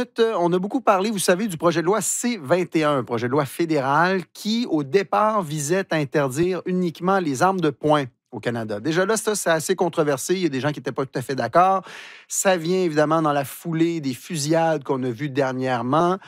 Knut, 0.00 0.20
on 0.38 0.52
a 0.52 0.58
beaucoup 0.58 0.80
parlé, 0.80 1.10
vous 1.10 1.18
savez, 1.18 1.46
du 1.46 1.56
projet 1.56 1.80
de 1.80 1.86
loi 1.86 2.00
C-21, 2.00 3.02
projet 3.04 3.26
de 3.26 3.32
loi 3.32 3.44
fédéral 3.44 4.22
qui, 4.32 4.66
au 4.70 4.82
départ, 4.82 5.42
visait 5.42 5.84
à 5.90 5.96
interdire 5.96 6.62
uniquement 6.64 7.18
les 7.18 7.42
armes 7.42 7.60
de 7.60 7.70
poing 7.70 8.04
au 8.30 8.40
Canada. 8.40 8.80
Déjà 8.80 9.04
là, 9.04 9.16
ça, 9.16 9.34
c'est 9.34 9.50
assez 9.50 9.74
controversé. 9.74 10.34
Il 10.34 10.40
y 10.40 10.46
a 10.46 10.48
des 10.48 10.60
gens 10.60 10.70
qui 10.70 10.78
n'étaient 10.78 10.92
pas 10.92 11.04
tout 11.04 11.18
à 11.18 11.22
fait 11.22 11.34
d'accord. 11.34 11.82
Ça 12.28 12.56
vient 12.56 12.78
évidemment 12.78 13.20
dans 13.20 13.32
la 13.32 13.44
foulée 13.44 14.00
des 14.00 14.14
fusillades 14.14 14.84
qu'on 14.84 15.02
a 15.02 15.10
vues 15.10 15.30
dernièrement. 15.30 16.18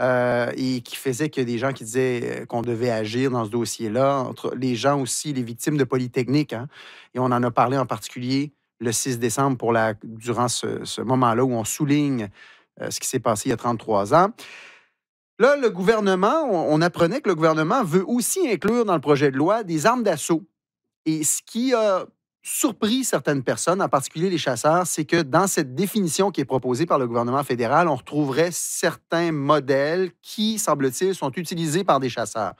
Euh, 0.00 0.50
et 0.56 0.80
qui 0.80 0.96
faisait 0.96 1.28
qu'il 1.28 1.42
y 1.42 1.46
a 1.46 1.52
des 1.52 1.58
gens 1.58 1.74
qui 1.74 1.84
disaient 1.84 2.20
euh, 2.24 2.46
qu'on 2.46 2.62
devait 2.62 2.90
agir 2.90 3.30
dans 3.30 3.44
ce 3.44 3.50
dossier-là, 3.50 4.20
entre 4.20 4.54
les 4.56 4.74
gens 4.74 4.98
aussi, 4.98 5.34
les 5.34 5.42
victimes 5.42 5.76
de 5.76 5.84
Polytechnique. 5.84 6.54
Hein. 6.54 6.66
Et 7.12 7.18
on 7.18 7.26
en 7.26 7.42
a 7.42 7.50
parlé 7.50 7.76
en 7.76 7.84
particulier 7.84 8.54
le 8.80 8.90
6 8.90 9.18
décembre 9.18 9.58
pour 9.58 9.70
la, 9.70 9.92
durant 10.02 10.48
ce, 10.48 11.00
moment-là 11.02 11.44
où 11.44 11.52
on 11.52 11.64
souligne 11.64 12.24
euh, 12.24 12.28
ce 12.80 13.00
qui 13.00 13.08
s'est 13.08 13.20
passé 13.20 13.48
il 13.48 13.50
y 13.50 13.52
a 13.52 13.56
33 13.56 14.14
ans. 14.14 14.32
Là, 15.38 15.56
le 15.56 15.70
gouvernement, 15.70 16.44
on, 16.44 16.80
apprenait 16.82 17.20
que 17.20 17.28
le 17.28 17.34
gouvernement 17.34 17.82
veut 17.82 18.04
aussi 18.06 18.46
inclure 18.48 18.84
dans 18.84 18.94
le 18.94 19.00
projet 19.00 19.30
de 19.30 19.36
loi 19.36 19.64
des 19.64 19.86
armes 19.86 20.02
d'assaut. 20.02 20.44
Et 21.04 21.24
ce 21.24 21.42
qui 21.42 21.74
a 21.74 22.06
surpris 22.42 23.04
certaines 23.04 23.44
personnes, 23.44 23.80
en 23.80 23.88
particulier 23.88 24.28
les 24.28 24.38
chasseurs, 24.38 24.86
c'est 24.86 25.04
que 25.04 25.22
dans 25.22 25.46
cette 25.46 25.74
définition 25.74 26.32
qui 26.32 26.40
est 26.40 26.44
proposée 26.44 26.86
par 26.86 26.98
le 26.98 27.06
gouvernement 27.06 27.44
fédéral, 27.44 27.86
on 27.86 27.94
retrouverait 27.94 28.50
certains 28.50 29.30
modèles 29.30 30.10
qui, 30.22 30.58
semble-t-il, 30.58 31.14
sont 31.14 31.30
utilisés 31.32 31.84
par 31.84 32.00
des 32.00 32.08
chasseurs. 32.08 32.54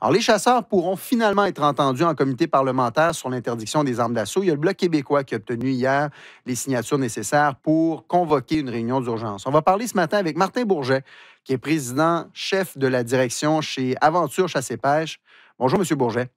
Alors, 0.00 0.12
les 0.12 0.20
chasseurs 0.20 0.66
pourront 0.66 0.96
finalement 0.96 1.44
être 1.44 1.62
entendus 1.62 2.02
en 2.02 2.16
comité 2.16 2.48
parlementaire 2.48 3.14
sur 3.14 3.30
l'interdiction 3.30 3.84
des 3.84 4.00
armes 4.00 4.14
d'assaut. 4.14 4.42
Il 4.42 4.46
y 4.46 4.50
a 4.50 4.54
le 4.54 4.60
Bloc 4.60 4.76
québécois 4.76 5.22
qui 5.22 5.34
a 5.34 5.38
obtenu 5.38 5.70
hier 5.70 6.10
les 6.44 6.56
signatures 6.56 6.98
nécessaires 6.98 7.54
pour 7.54 8.08
convoquer 8.08 8.58
une 8.58 8.70
réunion 8.70 9.00
d'urgence. 9.00 9.46
On 9.46 9.52
va 9.52 9.62
parler 9.62 9.86
ce 9.86 9.96
matin 9.96 10.18
avec 10.18 10.36
Martin 10.36 10.64
Bourget, 10.64 11.02
qui 11.44 11.52
est 11.52 11.58
président-chef 11.58 12.76
de 12.76 12.88
la 12.88 13.04
direction 13.04 13.60
chez 13.60 13.94
Aventure 14.00 14.48
Chasse 14.48 14.72
et 14.72 14.76
Pêche. 14.76 15.20
Bonjour, 15.60 15.78
M. 15.78 15.96
Bourget. 15.96 16.28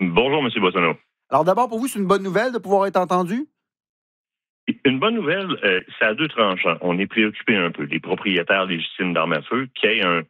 Bonjour, 0.00 0.42
M. 0.42 0.48
Boissonneau. 0.60 0.94
Alors 1.30 1.44
d'abord, 1.44 1.68
pour 1.68 1.78
vous, 1.78 1.88
c'est 1.88 1.98
une 1.98 2.06
bonne 2.06 2.22
nouvelle 2.22 2.52
de 2.52 2.58
pouvoir 2.58 2.86
être 2.86 2.96
entendu? 2.96 3.46
Une 4.84 4.98
bonne 4.98 5.14
nouvelle, 5.14 5.48
euh, 5.64 5.80
c'est 5.98 6.04
à 6.04 6.14
deux 6.14 6.28
tranchants. 6.28 6.76
On 6.82 6.98
est 6.98 7.06
préoccupé 7.06 7.56
un 7.56 7.70
peu, 7.70 7.84
les 7.84 8.00
propriétaires 8.00 8.66
légitimes 8.66 9.14
d'armes 9.14 9.32
à 9.32 9.42
feu, 9.42 9.68
ait 9.82 10.02
un, 10.02 10.22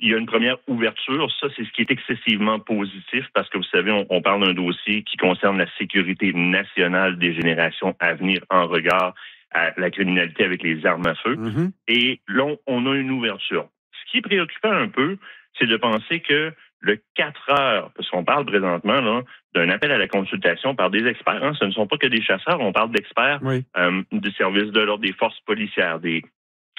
il 0.00 0.10
y 0.10 0.14
a 0.14 0.18
une 0.18 0.26
première 0.26 0.58
ouverture. 0.66 1.30
Ça, 1.40 1.48
c'est 1.56 1.64
ce 1.64 1.70
qui 1.70 1.82
est 1.82 1.90
excessivement 1.90 2.58
positif 2.58 3.26
parce 3.34 3.48
que 3.48 3.58
vous 3.58 3.64
savez, 3.64 3.92
on, 4.10 4.22
parle 4.22 4.46
d'un 4.46 4.54
dossier 4.54 5.02
qui 5.02 5.16
concerne 5.16 5.58
la 5.58 5.66
sécurité 5.78 6.32
nationale 6.32 7.18
des 7.18 7.34
générations 7.34 7.94
à 8.00 8.14
venir 8.14 8.40
en 8.50 8.66
regard 8.66 9.14
à 9.52 9.72
la 9.76 9.90
criminalité 9.90 10.44
avec 10.44 10.62
les 10.62 10.84
armes 10.84 11.06
à 11.06 11.14
feu. 11.14 11.36
Mm-hmm. 11.36 11.70
Et 11.88 12.20
là, 12.28 12.54
on 12.66 12.86
a 12.90 12.96
une 12.96 13.10
ouverture. 13.10 13.68
Ce 13.92 14.10
qui 14.10 14.18
est 14.18 14.22
préoccupant 14.22 14.72
un 14.72 14.88
peu, 14.88 15.16
c'est 15.58 15.66
de 15.66 15.76
penser 15.76 16.20
que 16.20 16.52
le 16.80 17.00
4 17.14 17.50
heures, 17.50 17.90
parce 17.96 18.08
qu'on 18.10 18.24
parle 18.24 18.46
présentement 18.46 19.22
d'un 19.54 19.68
appel 19.70 19.90
à 19.90 19.98
la 19.98 20.08
consultation 20.08 20.74
par 20.74 20.90
des 20.90 21.06
experts. 21.06 21.42
Hein. 21.42 21.54
Ce 21.58 21.64
ne 21.64 21.70
sont 21.70 21.86
pas 21.86 21.96
que 21.96 22.06
des 22.06 22.22
chasseurs, 22.22 22.60
on 22.60 22.72
parle 22.72 22.90
d'experts 22.90 23.40
euh, 23.44 24.02
du 24.12 24.30
service 24.32 24.70
de 24.72 24.80
l'ordre, 24.80 25.02
des 25.02 25.12
forces 25.12 25.40
policières, 25.40 26.00
des 26.00 26.22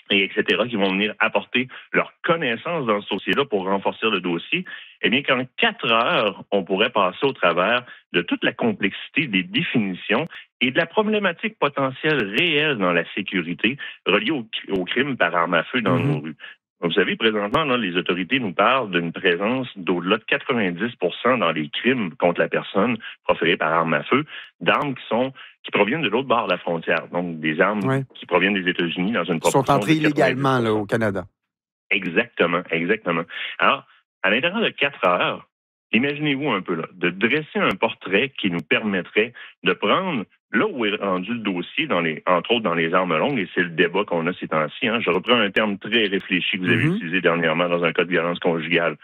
et 0.09 0.23
etc., 0.23 0.63
qui 0.69 0.75
vont 0.75 0.91
venir 0.91 1.13
apporter 1.19 1.67
leur 1.91 2.13
connaissance 2.23 2.85
dans 2.85 3.01
ce 3.01 3.09
dossier-là 3.09 3.45
pour 3.45 3.65
renforcer 3.65 4.09
le 4.09 4.21
dossier, 4.21 4.65
eh 5.01 5.09
bien 5.09 5.21
qu'en 5.21 5.43
quatre 5.57 5.91
heures, 5.91 6.43
on 6.51 6.63
pourrait 6.63 6.89
passer 6.89 7.25
au 7.25 7.33
travers 7.33 7.83
de 8.13 8.21
toute 8.21 8.43
la 8.43 8.53
complexité 8.53 9.27
des 9.27 9.43
définitions 9.43 10.27
et 10.61 10.71
de 10.71 10.77
la 10.77 10.85
problématique 10.85 11.59
potentielle 11.59 12.35
réelle 12.37 12.77
dans 12.77 12.93
la 12.93 13.03
sécurité 13.13 13.77
reliée 14.05 14.31
au, 14.31 14.85
crime 14.85 15.17
par 15.17 15.35
arme 15.35 15.55
à 15.55 15.63
feu 15.63 15.81
dans 15.81 15.97
mm-hmm. 15.97 16.07
nos 16.07 16.19
rues. 16.21 16.37
Vous 16.79 16.91
savez, 16.91 17.15
présentement, 17.15 17.63
les 17.63 17.95
autorités 17.95 18.39
nous 18.39 18.53
parlent 18.53 18.91
d'une 18.91 19.11
présence 19.11 19.67
d'au-delà 19.75 20.17
de 20.17 20.23
90% 20.23 21.39
dans 21.39 21.51
les 21.51 21.69
crimes 21.69 22.13
contre 22.15 22.39
la 22.39 22.49
personne 22.49 22.97
proférés 23.23 23.57
par 23.57 23.73
arme 23.73 23.95
à 23.95 24.03
feu, 24.03 24.25
d'armes 24.61 24.93
qui 24.93 25.03
sont 25.09 25.33
qui 25.63 25.71
proviennent 25.71 26.01
de 26.01 26.07
l'autre 26.07 26.27
bord 26.27 26.45
de 26.45 26.51
la 26.53 26.59
frontière, 26.59 27.07
donc 27.11 27.39
des 27.39 27.59
armes 27.59 28.05
qui 28.15 28.25
proviennent 28.25 28.53
des 28.53 28.69
États-Unis 28.69 29.11
dans 29.11 29.25
une 29.25 29.39
proportion. 29.39 29.65
sont 29.65 29.71
entrées 29.71 29.95
illégalement 29.95 30.59
là, 30.59 30.71
au 30.71 30.85
Canada. 30.85 31.25
Exactement, 31.89 32.61
exactement. 32.69 33.23
Alors, 33.59 33.85
à 34.23 34.29
l'intérieur 34.29 34.61
de 34.61 34.69
quatre 34.69 35.05
heures, 35.05 35.47
imaginez-vous 35.91 36.49
un 36.51 36.61
peu 36.61 36.75
là, 36.75 36.87
de 36.93 37.09
dresser 37.09 37.59
un 37.59 37.75
portrait 37.75 38.31
qui 38.39 38.49
nous 38.49 38.61
permettrait 38.61 39.33
de 39.63 39.73
prendre 39.73 40.25
là 40.51 40.65
où 40.67 40.85
est 40.85 40.95
rendu 40.95 41.33
le 41.33 41.39
dossier, 41.39 41.87
dans 41.87 41.99
les, 41.99 42.23
entre 42.25 42.51
autres 42.51 42.63
dans 42.63 42.73
les 42.73 42.93
armes 42.93 43.17
longues, 43.17 43.39
et 43.39 43.49
c'est 43.53 43.63
le 43.63 43.69
débat 43.69 44.05
qu'on 44.05 44.27
a 44.27 44.33
ces 44.33 44.47
temps-ci, 44.47 44.87
hein, 44.87 44.99
je 45.01 45.09
reprends 45.09 45.39
un 45.39 45.51
terme 45.51 45.77
très 45.77 46.07
réfléchi 46.07 46.57
que 46.57 46.63
vous 46.63 46.69
avez 46.69 46.85
mm-hmm. 46.85 46.95
utilisé 46.95 47.21
dernièrement 47.21 47.67
dans 47.67 47.83
un 47.83 47.91
cas 47.91 48.05
de 48.05 48.09
violence 48.09 48.39
conjugale. 48.39 48.95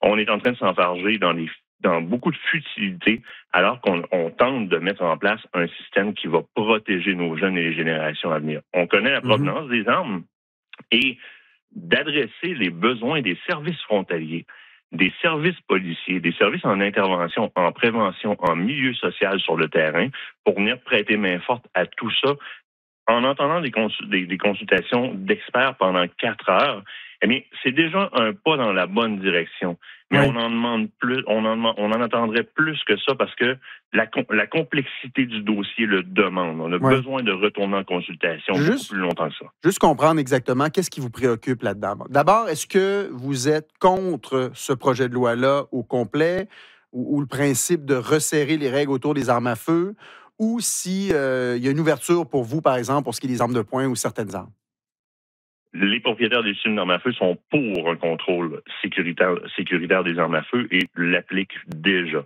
On 0.00 0.18
est 0.18 0.30
en 0.30 0.38
train 0.38 0.52
de 0.52 0.56
s'enfarger 0.56 1.18
dans 1.18 1.32
les 1.32 1.48
dans 1.80 2.00
beaucoup 2.00 2.30
de 2.30 2.36
futilités, 2.50 3.20
alors 3.52 3.82
qu'on 3.82 4.02
tente 4.30 4.68
de 4.70 4.78
mettre 4.78 5.02
en 5.02 5.18
place 5.18 5.40
un 5.52 5.66
système 5.68 6.14
qui 6.14 6.26
va 6.26 6.40
protéger 6.54 7.14
nos 7.14 7.36
jeunes 7.36 7.58
et 7.58 7.64
les 7.64 7.74
générations 7.74 8.32
à 8.32 8.38
venir. 8.38 8.62
On 8.72 8.86
connaît 8.86 9.12
la 9.12 9.20
mm-hmm. 9.20 9.28
provenance 9.28 9.68
des 9.68 9.86
armes 9.86 10.24
et 10.90 11.18
d'adresser 11.72 12.54
les 12.54 12.70
besoins 12.70 13.20
des 13.20 13.38
services 13.46 13.80
frontaliers 13.82 14.46
des 14.92 15.12
services 15.20 15.60
policiers, 15.68 16.20
des 16.20 16.32
services 16.32 16.64
en 16.64 16.80
intervention, 16.80 17.50
en 17.54 17.72
prévention, 17.72 18.36
en 18.38 18.56
milieu 18.56 18.94
social 18.94 19.40
sur 19.40 19.56
le 19.56 19.68
terrain 19.68 20.08
pour 20.44 20.56
venir 20.56 20.80
prêter 20.80 21.16
main 21.16 21.40
forte 21.40 21.66
à 21.74 21.86
tout 21.86 22.10
ça. 22.22 22.34
En 23.08 23.22
entendant 23.24 23.60
des, 23.60 23.70
consultations 23.70 25.12
d'experts 25.14 25.76
pendant 25.76 26.06
quatre 26.18 26.48
heures, 26.48 26.82
eh 27.22 27.26
bien, 27.26 27.40
c'est 27.62 27.72
déjà 27.72 28.10
un 28.12 28.32
pas 28.32 28.56
dans 28.56 28.72
la 28.72 28.86
bonne 28.86 29.18
direction. 29.20 29.78
Mais 30.10 30.20
on 30.20 30.36
en 30.36 30.50
demande 30.50 30.88
plus, 31.00 31.24
on 31.26 31.44
en, 31.44 31.74
on 31.76 31.90
en 31.90 32.00
attendrait 32.00 32.44
plus 32.44 32.78
que 32.84 32.96
ça 32.98 33.16
parce 33.16 33.34
que 33.34 33.56
la, 33.92 34.06
la 34.30 34.46
complexité 34.46 35.26
du 35.26 35.42
dossier 35.42 35.86
le 35.86 36.04
demande. 36.04 36.60
On 36.60 36.72
a 36.72 36.78
besoin 36.78 37.24
de 37.24 37.32
retourner 37.32 37.76
en 37.76 37.84
consultation 37.84 38.54
juste, 38.54 38.68
beaucoup 38.68 38.88
plus 38.90 38.98
longtemps 39.00 39.28
que 39.28 39.34
ça. 39.34 39.46
Juste 39.64 39.80
comprendre 39.80 40.20
exactement 40.20 40.68
qu'est-ce 40.68 40.90
qui 40.90 41.00
vous 41.00 41.10
préoccupe 41.10 41.62
là-dedans. 41.62 41.96
D'abord, 42.08 42.48
est-ce 42.48 42.68
que 42.68 43.08
vous 43.12 43.48
êtes 43.48 43.68
contre 43.80 44.52
ce 44.54 44.72
projet 44.72 45.08
de 45.08 45.14
loi-là 45.14 45.64
au 45.72 45.82
complet 45.82 46.48
ou, 46.92 47.20
le 47.20 47.26
principe 47.26 47.84
de 47.84 47.94
resserrer 47.94 48.56
les 48.56 48.70
règles 48.70 48.90
autour 48.90 49.12
des 49.12 49.28
armes 49.28 49.48
à 49.48 49.56
feu 49.56 49.94
ou 50.38 50.60
s'il 50.60 51.12
euh, 51.12 51.56
y 51.58 51.68
a 51.68 51.70
une 51.70 51.80
ouverture 51.80 52.28
pour 52.28 52.44
vous, 52.44 52.60
par 52.60 52.76
exemple, 52.76 53.04
pour 53.04 53.14
ce 53.14 53.20
qui 53.20 53.26
est 53.26 53.30
des 53.30 53.40
armes 53.40 53.54
de 53.54 53.62
poing 53.62 53.86
ou 53.86 53.94
certaines 53.94 54.34
armes? 54.34 54.52
les 55.82 56.00
propriétaires 56.00 56.42
des 56.42 56.54
films 56.54 56.76
d'armes 56.76 56.90
à 56.90 56.98
feu 56.98 57.12
sont 57.12 57.36
pour 57.50 57.90
un 57.90 57.96
contrôle 57.96 58.62
sécuritaire, 58.82 59.34
sécuritaire 59.56 60.04
des 60.04 60.18
armes 60.18 60.34
à 60.34 60.42
feu 60.42 60.66
et 60.70 60.86
l'appliquent 60.96 61.58
déjà. 61.68 62.24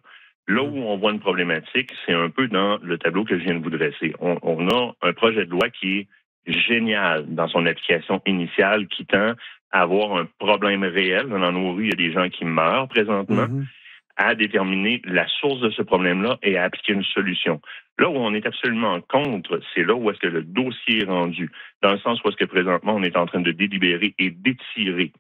Là 0.49 0.63
où 0.63 0.77
on 0.77 0.97
voit 0.99 1.13
une 1.13 1.21
problématique, 1.21 1.93
c'est 2.07 2.13
un 2.13 2.31
peu 2.31 2.49
dans 2.49 2.79
le 2.79 2.99
tableau 2.99 3.25
que 3.25 3.39
je 3.39 3.45
viens 3.45 3.55
de 3.55 3.63
vous 3.63 3.71
dresser. 3.71 4.15
On, 4.21 4.69
a 4.69 4.93
un 5.03 5.13
projet 5.13 5.47
de 5.47 5.51
loi 5.51 5.69
qui 5.71 5.99
est 5.99 6.09
génial 6.47 7.27
dans 7.35 7.49
son 7.49 7.67
application 7.67 8.21
initiale, 8.27 8.89
qui 8.89 9.07
tend 9.07 9.35
à 9.73 9.83
avoir 9.83 10.17
un 10.17 10.29
problème 10.39 10.85
réel. 10.85 11.29
Dans 11.29 11.53
nos 11.53 11.75
rues, 11.75 11.87
il 11.87 11.91
y 11.91 11.93
a 11.93 11.97
des 11.97 12.13
gens 12.13 12.29
qui 12.29 12.45
meurent 12.45 12.89
présentement. 12.89 13.47
Mm-hmm 13.47 13.65
à 14.21 14.35
déterminer 14.35 15.01
la 15.07 15.27
source 15.27 15.61
de 15.61 15.71
ce 15.71 15.81
problème-là 15.81 16.39
et 16.43 16.59
à 16.59 16.65
appliquer 16.65 16.93
une 16.93 17.05
solution. 17.05 17.59
Là 17.99 18.11
où 18.11 18.17
on 18.17 18.35
est 18.35 18.47
absolument 18.47 19.01
contre, 19.01 19.61
c'est 19.75 19.83
là 19.83 19.95
où 19.95 20.11
est-ce 20.11 20.19
que 20.19 20.27
le 20.27 20.43
dossier 20.43 21.03
est 21.03 21.09
rendu, 21.09 21.51
dans 21.83 21.93
le 21.93 21.99
sens 22.01 22.23
où 22.23 22.29
est-ce 22.29 22.37
que 22.37 22.45
présentement 22.45 22.97
on 22.97 23.03
est 23.03 23.17
en 23.17 23.25
train 23.25 23.41
de 23.41 23.51
délibérer 23.51 24.15
et 24.19 24.31
d'étirer 24.31 25.13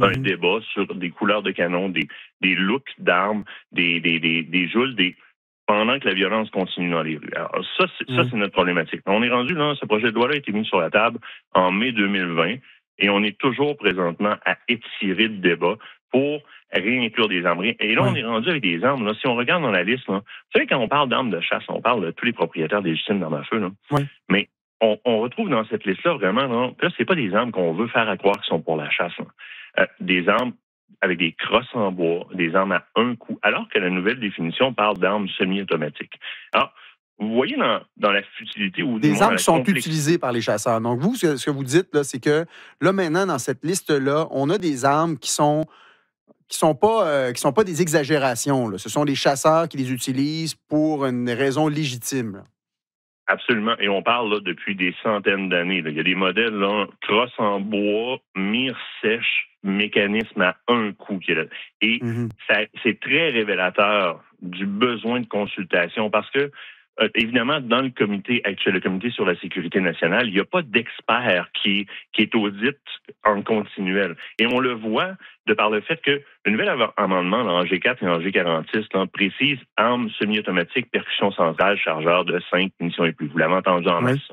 un 0.00 0.10
mhm. 0.10 0.22
débat 0.22 0.60
sur 0.72 0.86
des 0.94 1.10
couleurs 1.10 1.42
de 1.42 1.50
canon, 1.50 1.88
des, 1.88 2.06
des 2.40 2.54
looks 2.54 2.94
d'armes, 2.98 3.42
des, 3.72 3.98
des, 3.98 4.20
des, 4.20 4.44
des 4.44 4.68
joules, 4.68 4.94
des 4.94 5.16
pendant 5.66 5.98
que 5.98 6.06
la 6.06 6.14
violence 6.14 6.50
continue 6.50 6.90
dans 6.90 7.02
les 7.02 7.16
rues. 7.16 7.30
Alors 7.34 7.64
ça, 7.78 7.86
c'est, 7.98 8.08
ça, 8.14 8.24
c'est 8.30 8.36
notre 8.36 8.52
problématique. 8.52 9.02
On 9.06 9.22
est 9.24 9.28
rendu 9.28 9.54
là, 9.54 9.74
ce 9.78 9.86
projet 9.86 10.10
de 10.10 10.14
loi-là 10.14 10.34
a 10.34 10.38
été 10.38 10.52
mis 10.52 10.64
sur 10.64 10.80
la 10.80 10.90
table 10.90 11.18
en 11.52 11.72
mai 11.72 11.90
2020 11.90 12.56
et 12.98 13.10
on 13.10 13.22
est 13.24 13.38
toujours 13.38 13.76
présentement 13.76 14.36
à 14.46 14.56
étirer 14.68 15.28
le 15.28 15.38
débat 15.38 15.76
pour 16.10 16.40
réinclure 16.72 17.28
des 17.28 17.44
armes. 17.44 17.64
Et 17.64 17.94
là, 17.94 18.02
on 18.02 18.14
est 18.14 18.22
rendu 18.22 18.48
avec 18.48 18.62
des 18.62 18.84
armes. 18.84 19.06
Là. 19.06 19.12
Si 19.20 19.26
on 19.26 19.34
regarde 19.34 19.62
dans 19.62 19.70
la 19.70 19.82
liste, 19.82 20.08
là, 20.08 20.18
vous 20.18 20.50
savez, 20.52 20.66
quand 20.66 20.78
on 20.78 20.88
parle 20.88 21.08
d'armes 21.08 21.30
de 21.30 21.40
chasse, 21.40 21.64
on 21.68 21.80
parle 21.80 22.04
de 22.04 22.10
tous 22.10 22.26
les 22.26 22.32
propriétaires 22.32 22.80
légitimes 22.80 23.20
d'armes 23.20 23.34
à 23.34 23.44
feu. 23.44 23.58
Là. 23.58 23.70
Mais 24.28 24.48
on, 24.80 24.98
on, 25.04 25.20
retrouve 25.20 25.48
dans 25.48 25.64
cette 25.66 25.84
liste-là 25.84 26.14
vraiment, 26.14 26.46
là, 26.46 26.70
là 26.80 26.88
c'est 26.96 27.04
pas 27.04 27.14
des 27.14 27.34
armes 27.34 27.52
qu'on 27.52 27.74
veut 27.74 27.88
faire 27.88 28.08
à 28.08 28.16
croire 28.16 28.40
qui 28.40 28.48
sont 28.48 28.60
pour 28.60 28.76
la 28.76 28.88
chasse. 28.90 29.12
Euh, 29.78 29.86
des 30.00 30.28
armes 30.28 30.52
avec 31.02 31.18
des 31.18 31.32
crosses 31.32 31.74
en 31.74 31.92
bois, 31.92 32.26
des 32.34 32.54
armes 32.54 32.72
à 32.72 32.84
un 32.96 33.14
coup, 33.14 33.38
alors 33.42 33.68
que 33.68 33.78
la 33.78 33.90
nouvelle 33.90 34.20
définition 34.20 34.74
parle 34.74 34.98
d'armes 34.98 35.28
semi-automatiques. 35.28 36.18
Alors, 36.52 36.72
vous 37.18 37.34
voyez 37.34 37.56
dans, 37.56 37.80
dans 37.98 38.12
la 38.12 38.22
futilité 38.22 38.82
ou 38.82 38.98
des 38.98 39.20
armes 39.20 39.36
qui 39.36 39.44
sont 39.44 39.62
utilisées 39.64 40.18
par 40.18 40.32
les 40.32 40.40
chasseurs. 40.40 40.80
Donc 40.80 41.00
vous, 41.00 41.14
ce 41.14 41.44
que 41.44 41.50
vous 41.50 41.64
dites 41.64 41.94
là, 41.94 42.02
c'est 42.02 42.18
que 42.18 42.46
là 42.80 42.92
maintenant 42.92 43.26
dans 43.26 43.38
cette 43.38 43.62
liste 43.62 43.90
là, 43.90 44.26
on 44.30 44.48
a 44.48 44.56
des 44.56 44.86
armes 44.86 45.18
qui 45.18 45.30
sont 45.30 45.66
qui 46.50 46.58
sont 46.58 46.74
pas 46.74 47.06
euh, 47.06 47.32
qui 47.32 47.40
sont 47.40 47.52
pas 47.52 47.64
des 47.64 47.80
exagérations. 47.80 48.76
Ce 48.76 48.88
sont 48.90 49.04
les 49.04 49.14
chasseurs 49.14 49.68
qui 49.68 49.78
les 49.78 49.92
utilisent 49.92 50.56
pour 50.68 51.06
une 51.06 51.30
raison 51.30 51.68
légitime. 51.68 52.42
Absolument. 53.28 53.76
Et 53.78 53.88
on 53.88 54.02
parle 54.02 54.32
là, 54.32 54.40
depuis 54.40 54.74
des 54.74 54.92
centaines 55.04 55.48
d'années. 55.48 55.82
Il 55.86 55.96
y 55.96 56.00
a 56.00 56.02
des 56.02 56.16
modèles, 56.16 56.54
là, 56.54 56.86
crosse 57.02 57.32
en 57.38 57.60
bois, 57.60 58.18
mire 58.34 58.76
sèche, 59.00 59.48
mécanisme 59.62 60.42
à 60.42 60.56
un 60.66 60.92
coup. 60.92 61.20
Et 61.80 61.98
mm-hmm. 61.98 62.28
c'est 62.82 62.98
très 62.98 63.30
révélateur 63.30 64.20
du 64.42 64.66
besoin 64.66 65.20
de 65.20 65.26
consultation 65.26 66.10
parce 66.10 66.28
que 66.30 66.50
euh, 67.00 67.08
évidemment, 67.14 67.60
dans 67.60 67.80
le 67.80 67.90
comité 67.90 68.42
actuel, 68.44 68.74
le 68.74 68.80
comité 68.80 69.10
sur 69.10 69.24
la 69.24 69.34
sécurité 69.36 69.80
nationale, 69.80 70.28
il 70.28 70.34
n'y 70.34 70.40
a 70.40 70.44
pas 70.44 70.62
d'expert 70.62 71.50
qui, 71.54 71.86
qui 72.12 72.22
est 72.22 72.34
audit 72.34 72.76
en 73.24 73.42
continuel. 73.42 74.16
Et 74.38 74.46
on 74.46 74.60
le 74.60 74.72
voit 74.72 75.14
de 75.46 75.54
par 75.54 75.70
le 75.70 75.80
fait 75.80 76.00
que 76.02 76.20
le 76.44 76.52
nouvel 76.52 76.68
amendement 76.96 77.38
en 77.38 77.64
G4 77.64 77.96
et 78.02 78.08
en 78.08 78.20
G46 78.20 79.06
précise 79.08 79.58
armes 79.76 80.10
semi-automatiques, 80.18 80.90
percussion 80.90 81.32
centrale, 81.32 81.78
chargeur 81.78 82.24
de 82.24 82.40
5 82.50 82.70
munitions 82.80 83.04
et 83.04 83.12
plus. 83.12 83.28
Vous 83.28 83.38
l'avez 83.38 83.54
entendu 83.54 83.88
en 83.88 84.02
masse. 84.02 84.30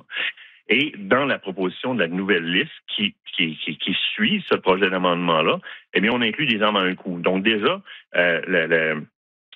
Et 0.70 0.94
dans 0.98 1.26
la 1.26 1.40
proposition 1.40 1.96
de 1.96 2.02
la 2.02 2.10
nouvelle 2.10 2.52
liste 2.52 2.72
qui, 2.94 3.16
qui, 3.34 3.58
qui, 3.58 3.98
suit 4.14 4.44
ce 4.50 4.56
projet 4.56 4.90
d'amendement-là, 4.90 5.60
eh 5.94 6.02
bien, 6.02 6.12
on 6.12 6.22
inclut 6.22 6.46
des 6.46 6.62
armes 6.62 6.76
à 6.76 6.82
un 6.82 6.96
coup. 6.96 7.20
Donc 7.20 7.44
déjà, 7.44 7.82
euh, 8.16 9.00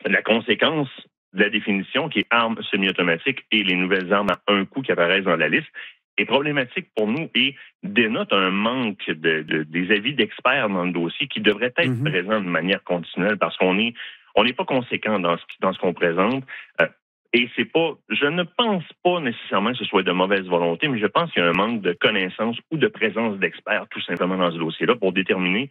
la 0.06 0.22
conséquence 0.22 0.90
la 1.34 1.50
définition 1.50 2.10
qui 2.10 2.20
est 2.20 2.28
arme 2.30 2.58
semi-automatique 2.70 3.46
et 3.52 3.64
les 3.64 3.76
nouvelles 3.76 4.12
armes 4.12 4.32
à 4.32 4.40
un 4.48 4.66
coup 4.66 4.82
qui 4.82 4.92
apparaissent 4.92 5.24
dans 5.24 5.38
la 5.38 5.50
liste 5.50 5.72
est 6.18 6.26
problématique 6.26 6.88
pour 6.96 7.08
nous 7.08 7.30
et 7.36 7.56
dénote 7.84 8.34
un 8.34 8.52
manque 8.52 9.10
de, 9.10 9.42
des 9.64 9.92
avis 9.92 10.14
d'experts 10.14 10.70
dans 10.70 10.86
le 10.86 10.92
dossier 10.92 11.28
qui 11.28 11.40
devraient 11.40 11.74
être 11.78 11.90
mhm. 11.90 12.04
présents 12.04 12.42
de 12.42 12.50
manière 12.50 12.84
continuelle 12.84 13.38
parce 13.38 13.58
qu'on 13.58 13.78
est 13.80 13.94
on 14.36 14.46
n'est 14.46 14.54
pas 14.54 14.66
conséquent 14.66 15.20
dans 15.20 15.38
ce, 15.38 15.44
dans 15.60 15.74
ce 15.74 15.80
qu'on 15.80 15.94
présente. 15.94 16.46
Euh, 16.80 16.88
et 17.34 17.50
c'est 17.56 17.66
pas, 17.66 17.94
je 18.10 18.26
ne 18.26 18.44
pense 18.44 18.84
pas 19.04 19.20
nécessairement 19.20 19.72
que 19.72 19.78
ce 19.78 19.86
soit 19.86 20.04
de 20.04 20.12
mauvaise 20.12 20.46
volonté, 20.46 20.88
mais 20.88 21.00
je 21.00 21.08
pense 21.08 21.32
qu'il 21.32 21.42
y 21.42 21.46
a 21.46 21.50
un 21.50 21.54
manque 21.54 21.82
de 21.82 21.94
connaissances 21.94 22.58
ou 22.72 22.78
de 22.78 22.88
présence 22.88 23.38
d'experts 23.40 23.88
tout 23.90 24.02
simplement 24.02 24.38
dans 24.38 24.52
ce 24.52 24.58
dossier-là 24.58 24.96
pour 24.96 25.14
déterminer 25.14 25.70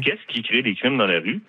qu'est-ce 0.00 0.26
qui 0.28 0.42
crée 0.42 0.62
des 0.62 0.74
crimes 0.74 0.96
dans 0.96 1.06
la 1.06 1.20
rue, 1.20 1.40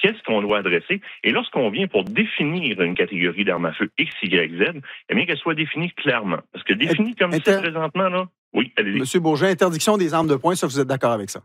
qu'est-ce 0.00 0.22
qu'on 0.24 0.42
doit 0.42 0.58
adresser. 0.58 1.00
Et 1.24 1.30
lorsqu'on 1.30 1.70
vient 1.70 1.86
pour 1.86 2.04
définir 2.04 2.80
une 2.80 2.94
catégorie 2.94 3.44
d'armes 3.44 3.66
à 3.66 3.72
feu 3.72 3.90
X, 3.98 4.12
Y, 4.22 4.58
Z, 4.58 4.80
eh 5.08 5.14
bien 5.14 5.26
qu'elle 5.26 5.38
soit 5.38 5.54
définie 5.54 5.90
clairement. 5.92 6.40
Parce 6.52 6.64
que 6.64 6.74
définie 6.74 7.14
comme 7.14 7.32
c'est 7.32 7.60
présentement, 7.60 8.08
là, 8.08 8.26
oui, 8.52 8.72
allez-y. 8.76 8.98
Monsieur 8.98 9.20
Bourget, 9.20 9.50
interdiction 9.50 9.96
des 9.96 10.12
armes 10.12 10.28
de 10.28 10.36
poing, 10.36 10.54
ça, 10.54 10.66
vous 10.66 10.80
êtes 10.80 10.88
d'accord 10.88 11.12
avec 11.12 11.30
ça? 11.30 11.42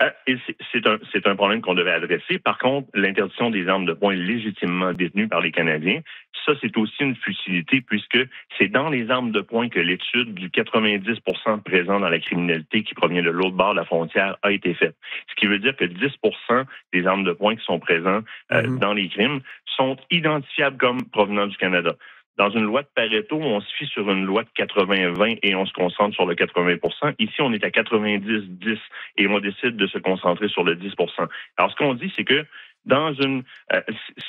Euh, 0.00 0.36
c'est 0.72 0.86
un, 0.86 0.98
un, 1.30 1.36
problème 1.36 1.60
qu'on 1.60 1.74
devait 1.74 1.92
adresser. 1.92 2.38
Par 2.38 2.58
contre, 2.58 2.88
l'interdiction 2.94 3.50
des 3.50 3.68
armes 3.68 3.84
de 3.84 3.92
poing 3.92 4.14
légitimement 4.14 4.92
détenues 4.92 5.28
par 5.28 5.42
les 5.42 5.52
Canadiens, 5.52 6.00
ça, 6.44 6.52
c'est 6.60 6.76
aussi 6.76 7.02
une 7.02 7.16
futilité 7.16 7.80
puisque 7.80 8.18
c'est 8.58 8.68
dans 8.68 8.88
les 8.88 9.10
armes 9.10 9.30
de 9.30 9.40
poing 9.40 9.68
que 9.68 9.80
l'étude 9.80 10.34
du 10.34 10.48
90% 10.48 11.62
présent 11.62 12.00
dans 12.00 12.08
la 12.08 12.18
criminalité 12.18 12.82
qui 12.82 12.94
provient 12.94 13.22
de 13.22 13.30
l'autre 13.30 13.56
bord 13.56 13.72
de 13.72 13.78
la 13.78 13.84
frontière 13.84 14.36
a 14.42 14.52
été 14.52 14.74
faite. 14.74 14.96
Ce 15.28 15.34
qui 15.36 15.46
veut 15.46 15.58
dire 15.58 15.76
que 15.76 15.84
10% 15.84 16.64
des 16.92 17.06
armes 17.06 17.24
de 17.24 17.32
poing 17.32 17.56
qui 17.56 17.64
sont 17.64 17.78
présentes 17.78 18.24
euh, 18.52 18.62
mm-hmm. 18.62 18.78
dans 18.78 18.92
les 18.92 19.08
crimes 19.08 19.40
sont 19.76 19.96
identifiables 20.10 20.76
comme 20.76 21.02
provenant 21.10 21.46
du 21.46 21.56
Canada. 21.56 21.94
Dans 22.40 22.48
une 22.48 22.64
loi 22.64 22.80
de 22.80 22.88
Pareto, 22.94 23.36
on 23.36 23.60
se 23.60 23.70
fie 23.76 23.86
sur 23.86 24.10
une 24.10 24.24
loi 24.24 24.44
de 24.44 24.48
80-20 24.56 25.40
et 25.42 25.54
on 25.54 25.66
se 25.66 25.74
concentre 25.74 26.14
sur 26.14 26.24
le 26.24 26.34
80% 26.34 27.14
Ici, 27.18 27.34
on 27.40 27.52
est 27.52 27.62
à 27.62 27.68
90-10 27.68 28.78
et 29.18 29.26
on 29.26 29.40
décide 29.40 29.76
de 29.76 29.86
se 29.86 29.98
concentrer 29.98 30.48
sur 30.48 30.64
le 30.64 30.74
10% 30.74 31.28
Alors, 31.58 31.70
ce 31.70 31.76
qu'on 31.76 31.92
dit, 31.92 32.10
c'est 32.16 32.24
que 32.24 32.46
dans 32.84 33.12
une, 33.14 33.42
euh, 33.72 33.80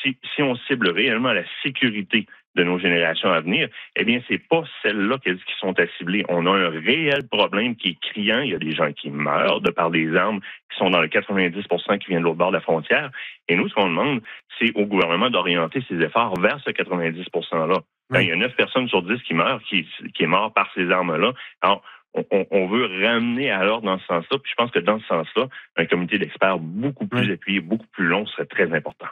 si, 0.02 0.18
si, 0.36 0.42
on 0.42 0.56
cible 0.56 0.90
réellement 0.90 1.34
la 1.34 1.44
sécurité 1.64 2.26
de 2.56 2.64
nos 2.64 2.78
générations 2.80 3.32
à 3.32 3.40
venir, 3.40 3.70
eh 3.96 4.04
bien, 4.04 4.22
c'est 4.28 4.46
pas 4.50 4.64
celles-là 4.82 5.18
qui 5.20 5.32
sont 5.60 5.80
à 5.80 5.88
cibler. 5.98 6.26
On 6.28 6.46
a 6.46 6.52
un 6.52 6.70
réel 6.70 7.28
problème 7.30 7.76
qui 7.76 7.90
est 7.90 8.00
criant. 8.02 8.42
Il 8.42 8.52
y 8.52 8.56
a 8.56 8.60
des 8.60 8.74
gens 8.74 8.92
qui 8.92 9.10
meurent 9.10 9.62
de 9.62 9.72
par 9.72 9.90
des 9.90 10.14
armes 10.16 10.42
qui 10.70 10.78
sont 10.78 10.90
dans 10.90 11.00
le 11.00 11.08
90% 11.08 12.00
qui 12.00 12.08
viennent 12.08 12.20
de 12.20 12.26
l'autre 12.26 12.38
bord 12.38 12.52
de 12.52 12.58
la 12.58 12.62
frontière. 12.62 13.10
Et 13.48 13.56
nous, 13.56 13.70
ce 13.70 13.74
qu'on 13.74 13.88
demande, 13.88 14.22
c'est 14.60 14.74
au 14.76 14.86
gouvernement 14.86 15.30
d'orienter 15.30 15.82
ses 15.88 16.02
efforts 16.02 16.38
vers 16.40 16.60
ce 16.66 16.72
90 16.72 17.24
%-là. 17.34 17.80
il 18.20 18.28
y 18.28 18.32
a 18.32 18.36
9 18.36 18.56
personnes 18.56 18.90
sur 18.90 19.02
10 19.02 19.22
qui 19.24 19.34
meurent, 19.34 19.62
qui, 19.64 19.88
qui 20.14 20.24
est 20.24 20.28
mort 20.28 20.54
par 20.54 20.70
ces 20.76 20.92
armes-là. 20.92 21.32
Alors, 21.62 21.84
on, 22.14 22.68
veut 22.68 22.86
ramener 23.06 23.52
à 23.52 23.64
l'ordre 23.64 23.86
dans 23.86 24.00
ce 24.00 24.06
sens-là. 24.06 24.38
Puis 24.40 24.52
je 24.52 24.56
pense 24.56 24.72
que 24.72 24.80
dans 24.80 25.00
ce 25.00 25.08
sens-là, 25.08 25.48
un 25.78 25.86
comité 25.86 26.18
d'experts 26.18 26.60
beaucoup 26.60 27.08
plus 27.08 27.32
appuyé, 27.32 27.60
beaucoup 27.60 27.88
plus 27.92 28.06
long 28.06 28.26
serait 28.28 28.46
très 28.46 28.72
important. 28.74 29.08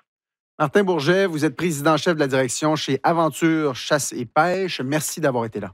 Martin 0.58 0.84
Bourget, 0.84 1.26
vous 1.26 1.46
êtes 1.46 1.56
président-chef 1.56 2.16
de 2.16 2.20
la 2.20 2.28
direction 2.28 2.76
chez 2.76 3.00
Aventure 3.04 3.76
Chasse 3.76 4.12
et 4.12 4.26
Pêche. 4.26 4.82
Merci 4.82 5.22
d'avoir 5.22 5.46
été 5.46 5.62
là. 5.62 5.74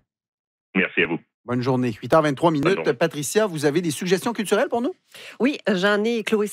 Merci 0.75 1.01
à 1.01 1.07
vous. 1.07 1.19
Bonne 1.45 1.61
journée. 1.61 1.91
8h23 1.91 2.51
minutes. 2.51 2.91
Patricia, 2.93 3.45
vous 3.45 3.65
avez 3.65 3.81
des 3.81 3.91
suggestions 3.91 4.33
culturelles 4.33 4.67
pour 4.67 4.81
nous? 4.81 4.95
Oui, 5.39 5.59
j'en 5.71 6.03
ai, 6.03 6.23
Chloé 6.23 6.43